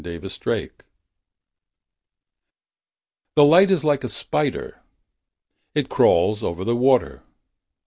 [0.03, 0.71] b3297635
[3.35, 4.79] The light is like a spider.
[5.75, 7.21] It crawls over the water.